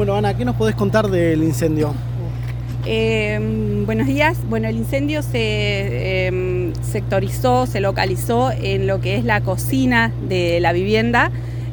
Bueno, 0.00 0.14
Ana, 0.14 0.34
¿qué 0.34 0.46
nos 0.46 0.56
podés 0.56 0.74
contar 0.76 1.10
del 1.10 1.42
incendio? 1.42 1.92
Eh, 2.86 3.38
buenos 3.84 4.06
días. 4.06 4.38
Bueno, 4.48 4.66
el 4.66 4.76
incendio 4.76 5.22
se 5.22 5.28
eh, 5.34 6.72
sectorizó, 6.80 7.66
se 7.66 7.80
localizó 7.80 8.50
en 8.50 8.86
lo 8.86 9.02
que 9.02 9.16
es 9.16 9.26
la 9.26 9.42
cocina 9.42 10.10
de 10.26 10.58
la 10.60 10.72
vivienda, 10.72 11.30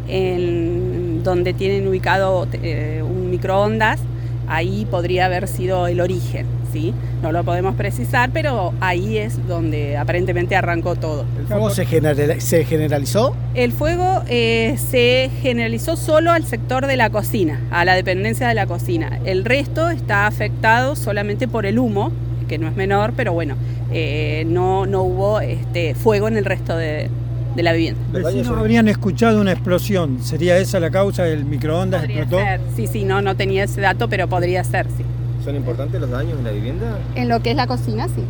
en 0.09 1.23
donde 1.23 1.53
tienen 1.53 1.87
ubicado 1.87 2.49
eh, 2.51 3.01
un 3.01 3.29
microondas. 3.31 4.01
Ahí 4.47 4.85
podría 4.89 5.25
haber 5.25 5.47
sido 5.47 5.87
el 5.87 5.99
origen, 5.99 6.45
¿sí? 6.71 6.93
No 7.21 7.31
lo 7.31 7.43
podemos 7.43 7.75
precisar, 7.75 8.29
pero 8.31 8.73
ahí 8.79 9.17
es 9.17 9.47
donde 9.47 9.97
aparentemente 9.97 10.55
arrancó 10.55 10.95
todo. 10.95 11.25
¿El 11.37 11.47
fuego 11.47 11.69
se, 11.69 12.41
se 12.41 12.65
generalizó? 12.65 13.35
El 13.55 13.71
fuego 13.71 14.23
eh, 14.27 14.77
se 14.77 15.29
generalizó 15.41 15.97
solo 15.97 16.31
al 16.31 16.45
sector 16.45 16.87
de 16.87 16.95
la 16.97 17.09
cocina, 17.09 17.61
a 17.71 17.85
la 17.85 17.95
dependencia 17.95 18.47
de 18.47 18.53
la 18.53 18.67
cocina. 18.67 19.19
El 19.25 19.43
resto 19.45 19.89
está 19.89 20.27
afectado 20.27 20.95
solamente 20.95 21.47
por 21.47 21.65
el 21.65 21.79
humo, 21.79 22.11
que 22.47 22.57
no 22.57 22.67
es 22.67 22.75
menor, 22.75 23.13
pero 23.17 23.33
bueno, 23.33 23.55
eh, 23.91 24.45
no, 24.47 24.85
no 24.85 25.03
hubo 25.03 25.41
este, 25.41 25.95
fuego 25.95 26.27
en 26.27 26.37
el 26.37 26.45
resto 26.45 26.77
de, 26.77 27.09
de 27.57 27.63
la 27.63 27.73
vivienda. 27.73 27.99
Vecinos 28.13 28.47
habrían 28.49 28.87
escuchado 28.87 29.41
una 29.41 29.51
explosión. 29.51 30.23
¿Sería 30.23 30.57
esa 30.57 30.79
la 30.79 30.91
causa? 30.91 31.27
¿El 31.27 31.43
microondas 31.43 32.01
Podría 32.01 32.21
explotó? 32.21 32.43
ser, 32.45 32.61
sí, 32.75 32.87
sí, 32.87 33.03
no, 33.03 33.21
no 33.21 33.35
tenía 33.35 33.63
ese 33.65 33.81
dato, 33.81 34.07
pero 34.07 34.27
podría 34.29 34.63
ser, 34.63 34.85
sí. 34.95 35.03
¿Son 35.43 35.55
importantes 35.55 35.99
los 35.99 36.09
daños 36.09 36.37
en 36.37 36.43
la 36.45 36.51
vivienda? 36.51 36.99
En 37.15 37.27
lo 37.27 37.41
que 37.41 37.49
es 37.51 37.55
la 37.57 37.67
cocina, 37.67 38.07
sí. 38.07 38.23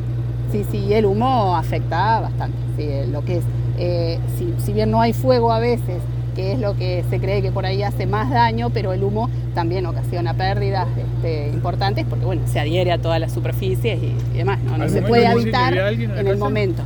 Sí, 0.51 0.65
sí, 0.71 0.93
el 0.93 1.05
humo 1.05 1.55
afecta 1.57 2.21
bastante. 2.21 2.57
Sí, 2.77 2.87
lo 3.11 3.23
que 3.25 3.37
es, 3.37 3.43
eh, 3.77 4.17
si, 4.37 4.53
si 4.65 4.71
bien 4.71 4.89
no 4.91 5.01
hay 5.01 5.11
fuego 5.11 5.51
a 5.51 5.59
veces, 5.59 5.97
que 6.35 6.53
es 6.53 6.59
lo 6.59 6.77
que 6.77 7.03
se 7.09 7.19
cree 7.19 7.41
que 7.41 7.51
por 7.51 7.65
ahí 7.65 7.83
hace 7.83 8.05
más 8.05 8.29
daño, 8.29 8.69
pero 8.69 8.93
el 8.93 9.03
humo 9.03 9.29
también 9.55 9.85
ocasiona 9.87 10.35
pérdidas 10.35 10.87
este, 10.95 11.49
importantes 11.49 12.05
porque 12.09 12.23
bueno, 12.23 12.43
se 12.45 12.59
adhiere 12.61 12.91
a 12.93 12.97
todas 12.99 13.19
las 13.19 13.33
superficies 13.33 13.99
y, 14.01 14.13
y 14.33 14.37
demás. 14.37 14.59
No, 14.63 14.77
No 14.77 14.87
se 14.87 15.01
puede 15.01 15.23
del 15.23 15.31
habitar 15.31 15.73
¿había 15.73 15.87
alguien 15.87 16.11
en 16.17 16.27
el 16.27 16.37
momento. 16.37 16.83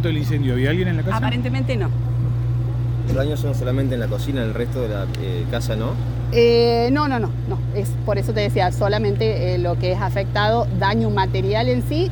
Momento 0.00 0.08
del 0.08 0.18
incendio, 0.18 0.54
¿había 0.54 0.70
alguien 0.70 0.88
en 0.88 0.96
la 0.96 1.02
casa? 1.02 1.18
Aparentemente 1.18 1.76
no. 1.76 1.90
¿Los 3.08 3.16
daños 3.16 3.38
son 3.38 3.54
solamente 3.54 3.96
en 3.96 4.00
la 4.00 4.06
cocina, 4.06 4.40
en 4.40 4.48
el 4.48 4.54
resto 4.54 4.80
de 4.80 4.88
la 4.88 5.04
eh, 5.20 5.44
casa 5.50 5.76
no? 5.76 5.90
Eh, 6.32 6.88
no, 6.90 7.06
no, 7.06 7.18
no, 7.18 7.28
no. 7.50 7.58
Es 7.74 7.90
por 8.06 8.16
eso 8.16 8.32
te 8.32 8.40
decía, 8.40 8.72
solamente 8.72 9.54
eh, 9.54 9.58
lo 9.58 9.78
que 9.78 9.92
es 9.92 10.00
afectado, 10.00 10.66
daño 10.78 11.10
material 11.10 11.68
en 11.68 11.82
sí, 11.86 12.10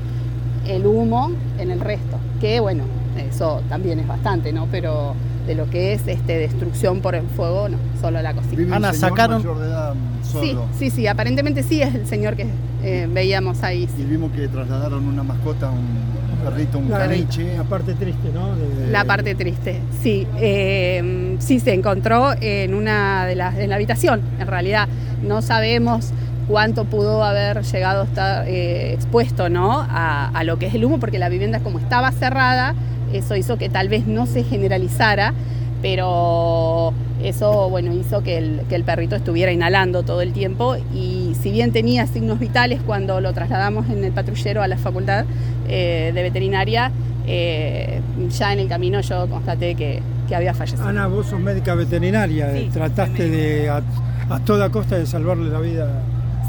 el 0.67 0.85
humo 0.87 1.31
en 1.59 1.71
el 1.71 1.81
resto. 1.81 2.19
Que 2.43 2.61
bueno, 2.61 2.85
eso 3.17 3.63
también 3.71 4.01
es 4.01 4.07
bastante, 4.07 4.53
¿no? 4.53 4.67
Pero 4.71 5.15
de 5.47 5.55
lo 5.55 5.71
que 5.71 5.95
es 5.95 6.07
este, 6.07 6.37
destrucción 6.37 7.01
por 7.01 7.15
el 7.15 7.27
fuego, 7.27 7.71
no, 7.71 7.79
solo 8.03 8.21
la 8.21 8.35
cocina. 8.35 8.57
Vive 8.59 8.75
Ana, 8.77 8.93
sacaron- 8.93 9.39
mayor 9.39 9.59
de 9.61 9.67
edad 9.67 9.95
solo. 10.31 10.67
Sí, 10.75 10.91
sí, 10.91 10.91
sí, 10.91 11.07
aparentemente 11.07 11.63
sí 11.63 11.81
es 11.81 11.95
el 11.95 12.07
señor 12.07 12.37
que 12.37 12.49
eh, 12.83 13.09
veíamos 13.11 13.63
ahí. 13.63 13.89
Y 13.99 14.03
vimos 14.03 14.31
que 14.33 14.47
trasladaron 14.47 15.07
una 15.07 15.23
mascota, 15.23 15.71
un 15.71 16.18
perrito, 16.45 16.79
un 16.79 16.91
La, 16.91 16.99
caniche. 16.99 17.57
la 17.57 17.65
parte 17.65 17.95
triste, 17.95 18.29
¿no? 18.33 18.55
De- 18.57 18.91
La 18.91 19.05
parte 19.05 19.35
triste, 19.35 19.81
sí. 20.03 20.27
eh, 20.39 21.37
sí 21.39 21.61
se 21.61 21.75
encontró 21.75 22.33
en 22.41 22.75
una 22.75 23.27
de 23.27 23.35
las 23.35 23.57
en 23.59 23.69
la 23.71 23.77
habitación. 23.77 24.21
En 24.41 24.47
realidad 24.47 24.89
no 25.27 25.43
sabemos 25.43 26.11
cuánto 26.49 26.85
pudo 26.87 27.23
haber 27.25 27.63
llegado 27.63 28.03
a 28.03 28.05
estar 28.05 28.49
eh, 28.49 28.93
expuesto 28.95 29.49
¿no? 29.51 29.81
a, 29.81 30.29
a 30.29 30.45
lo 30.45 30.59
que 30.59 30.67
es 30.67 30.75
el 30.75 30.85
humo, 30.85 30.99
porque 30.99 31.19
la 31.19 31.29
vivienda 31.29 31.61
como 31.61 31.79
estaba 31.79 32.11
cerrada, 32.13 32.75
eso 33.13 33.37
hizo 33.37 33.59
que 33.59 33.69
tal 33.69 33.89
vez 33.91 34.07
no 34.07 34.27
se 34.27 34.45
generalizara, 34.45 35.35
pero 35.83 36.93
eso 37.23 37.69
bueno, 37.71 37.93
hizo 37.93 38.23
que 38.23 38.39
el, 38.39 38.61
que 38.69 38.75
el 38.77 38.85
perrito 38.85 39.17
estuviera 39.17 39.51
inhalando 39.53 40.03
todo 40.05 40.23
el 40.23 40.33
tiempo 40.33 40.77
y 40.95 41.35
si 41.41 41.51
bien 41.51 41.73
tenía 41.73 42.07
signos 42.07 42.39
vitales 42.39 42.81
cuando 42.87 43.21
lo 43.21 43.33
trasladamos 43.33 43.89
en 43.91 44.05
el 44.05 44.13
patrullero 44.13 44.63
a 44.63 44.69
la 44.69 44.77
facultad 44.79 45.25
eh, 45.69 46.13
de 46.15 46.23
veterinaria, 46.23 46.91
eh, 47.27 48.01
ya 48.31 48.53
en 48.53 48.59
el 48.61 48.69
camino 48.69 49.01
yo 49.01 49.27
constaté 49.29 49.75
que, 49.75 50.01
que 50.29 50.35
había 50.35 50.55
fallecido. 50.55 50.87
Ana, 50.89 51.07
vos 51.07 51.27
sos 51.27 51.41
médica 51.41 51.75
veterinaria. 51.75 52.53
Sí, 52.53 52.71
Trataste 52.73 53.17
soy 53.17 53.31
de 53.31 53.69
a, 53.69 53.83
a 54.31 54.41
toda 54.41 54.71
costa 54.71 54.97
de 54.99 55.07
salvarle 55.07 55.51
la 55.51 55.61
vida 55.61 56.03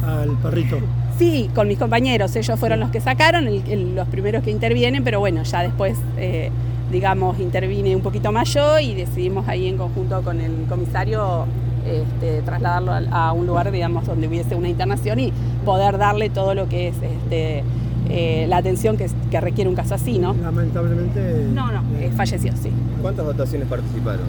al 0.05 0.29
perrito. 0.41 0.77
Sí, 1.17 1.49
con 1.53 1.67
mis 1.67 1.77
compañeros, 1.77 2.33
ellos 2.37 2.57
fueron 2.59 2.79
los 2.79 2.89
que 2.91 3.01
sacaron, 3.01 3.47
el- 3.47 3.63
el- 3.69 3.95
los 3.95 4.07
primeros 4.07 4.41
que 4.43 4.51
intervienen, 4.51 5.03
pero 5.03 5.19
bueno, 5.19 5.43
ya 5.43 5.63
después, 5.63 5.97
eh, 6.17 6.49
digamos, 6.91 7.39
intervine 7.39 7.93
un 7.95 8.01
poquito 8.01 8.31
más 8.31 8.53
yo 8.53 8.79
y 8.79 8.93
decidimos 8.95 9.47
ahí 9.49 9.67
en 9.67 9.77
conjunto 9.77 10.21
con 10.21 10.39
el 10.39 10.65
comisario 10.69 11.45
este, 11.85 12.41
trasladarlo 12.43 12.93
a, 13.11 13.31
un 13.33 13.47
lugar, 13.47 13.71
digamos, 13.71 14.05
donde 14.05 14.27
hubiese 14.27 14.55
una 14.55 14.69
internación 14.69 15.19
y 15.19 15.33
poder 15.65 15.97
darle 15.97 16.29
todo 16.29 16.53
lo 16.55 16.67
que 16.69 16.89
es 16.89 16.95
este, 17.01 17.63
eh, 18.09 18.45
la 18.49 18.57
atención 18.57 18.97
que, 18.97 19.07
que 19.31 19.39
requiere 19.39 19.69
un 19.69 19.75
caso 19.75 19.95
así, 19.95 20.19
¿no? 20.19 20.33
Lamentablemente. 20.41 21.45
No, 21.53 21.71
no, 21.71 21.81
eh, 21.99 22.11
falleció, 22.15 22.51
sí. 22.61 22.71
¿Cuántas 23.01 23.25
dotaciones 23.25 23.67
participaron? 23.67 24.25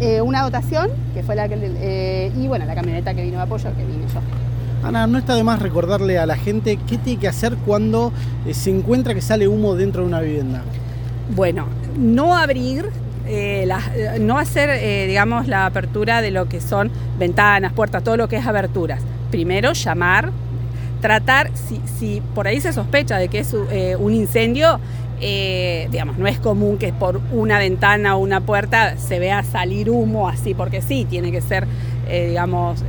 Eh, 0.00 0.20
una 0.20 0.42
dotación, 0.42 0.88
que 1.14 1.22
fue 1.22 1.36
la 1.36 1.48
que, 1.48 1.56
eh, 1.60 2.32
y 2.36 2.48
bueno, 2.48 2.64
la 2.64 2.74
camioneta 2.74 3.14
que 3.14 3.22
vino 3.22 3.36
de 3.36 3.42
apoyo, 3.42 3.70
que 3.76 3.84
vine 3.84 4.04
yo. 4.12 4.20
Ana, 4.88 5.06
no 5.06 5.18
está 5.18 5.34
de 5.36 5.44
más 5.44 5.60
recordarle 5.62 6.18
a 6.18 6.26
la 6.26 6.34
gente 6.36 6.76
qué 6.88 6.98
tiene 6.98 7.20
que 7.20 7.28
hacer 7.28 7.54
cuando 7.66 8.12
eh, 8.46 8.52
se 8.54 8.70
encuentra 8.70 9.14
que 9.14 9.20
sale 9.20 9.46
humo 9.46 9.76
dentro 9.76 10.02
de 10.02 10.08
una 10.08 10.20
vivienda. 10.20 10.62
Bueno, 11.36 11.66
no 11.96 12.36
abrir, 12.36 12.86
eh, 13.28 13.62
las- 13.66 13.86
eh, 13.94 14.18
no 14.20 14.38
hacer, 14.38 14.70
eh, 14.70 15.06
digamos, 15.06 15.46
la 15.46 15.66
apertura 15.66 16.20
de 16.20 16.32
lo 16.32 16.48
que 16.48 16.60
son 16.60 16.90
ventanas, 17.16 17.72
puertas, 17.72 18.02
todo 18.02 18.16
lo 18.16 18.28
que 18.28 18.36
es 18.38 18.46
aberturas. 18.46 19.00
Primero, 19.30 19.72
llamar, 19.72 20.30
tratar, 21.02 21.50
si, 21.54 21.80
si 21.98 22.22
por 22.34 22.46
ahí 22.46 22.60
se 22.62 22.72
sospecha 22.72 23.18
de 23.18 23.28
que 23.28 23.40
es 23.40 23.54
eh, 23.70 23.96
un 23.96 24.14
incendio, 24.14 24.80
eh, 25.20 25.88
digamos, 25.90 26.16
no 26.16 26.26
es 26.26 26.38
común 26.38 26.78
que 26.78 26.92
por 26.92 27.20
una 27.32 27.58
ventana 27.58 28.16
o 28.16 28.20
una 28.20 28.40
puerta 28.40 28.96
se 28.96 29.18
vea 29.18 29.42
salir 29.42 29.90
humo 29.90 30.28
así, 30.28 30.54
porque 30.54 30.80
sí, 30.80 31.04
tiene 31.04 31.30
que 31.30 31.42
ser, 31.42 31.66
eh, 32.08 32.28
digamos, 32.28 32.82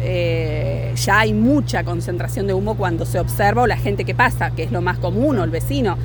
ya 0.95 1.19
hay 1.19 1.33
mucha 1.33 1.83
concentración 1.83 2.47
de 2.47 2.53
humo 2.53 2.75
cuando 2.75 3.05
se 3.05 3.19
observa 3.19 3.63
o 3.63 3.67
la 3.67 3.77
gente 3.77 4.05
que 4.05 4.15
pasa, 4.15 4.51
que 4.51 4.63
es 4.63 4.71
lo 4.71 4.81
más 4.81 4.97
común, 4.99 5.37
o 5.39 5.43
el 5.43 5.49
vecino 5.49 5.97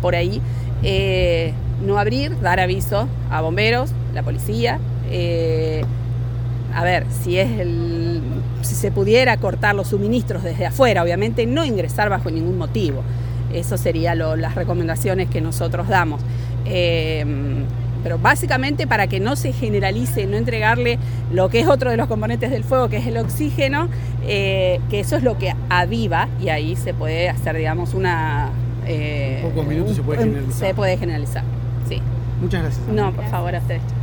por 0.00 0.14
ahí. 0.14 0.40
No 1.84 1.98
abrir, 1.98 2.38
dar 2.40 2.60
aviso 2.60 3.08
a 3.30 3.40
bomberos, 3.40 3.90
la 4.14 4.22
policía. 4.22 4.78
a 6.74 6.84
ver, 6.84 7.06
si 7.22 7.38
es 7.38 7.50
el, 7.58 8.01
si 8.62 8.74
se 8.74 8.90
pudiera 8.90 9.36
cortar 9.36 9.74
los 9.74 9.88
suministros 9.88 10.42
desde 10.42 10.66
afuera, 10.66 11.02
obviamente 11.02 11.46
no 11.46 11.64
ingresar 11.64 12.08
bajo 12.08 12.30
ningún 12.30 12.58
motivo. 12.58 13.02
Eso 13.52 13.76
serían 13.76 14.18
las 14.18 14.54
recomendaciones 14.54 15.28
que 15.28 15.40
nosotros 15.40 15.88
damos. 15.88 16.20
Eh, 16.64 17.24
pero 18.02 18.18
básicamente 18.18 18.86
para 18.88 19.06
que 19.06 19.20
no 19.20 19.36
se 19.36 19.52
generalice, 19.52 20.26
no 20.26 20.36
entregarle 20.36 20.98
lo 21.32 21.48
que 21.50 21.60
es 21.60 21.68
otro 21.68 21.88
de 21.90 21.96
los 21.96 22.08
componentes 22.08 22.50
del 22.50 22.64
fuego, 22.64 22.88
que 22.88 22.96
es 22.96 23.06
el 23.06 23.16
oxígeno, 23.16 23.88
eh, 24.26 24.80
que 24.90 24.98
eso 25.00 25.16
es 25.16 25.22
lo 25.22 25.38
que 25.38 25.54
aviva 25.68 26.28
y 26.40 26.48
ahí 26.48 26.74
se 26.74 26.94
puede 26.94 27.28
hacer, 27.28 27.56
digamos, 27.56 27.94
una... 27.94 28.50
eh, 28.86 29.40
En 29.44 29.50
pocos 29.50 29.66
minutos 29.66 29.94
se 29.96 30.02
puede 30.02 30.18
un- 30.20 30.24
generalizar. 30.30 30.68
Se 30.68 30.74
puede 30.74 30.96
generalizar, 30.96 31.44
sí. 31.88 32.00
Muchas 32.40 32.62
gracias. 32.62 32.88
No, 32.88 33.12
por 33.12 33.24
favor, 33.26 33.54
hacer 33.54 33.76
esto. 33.76 33.94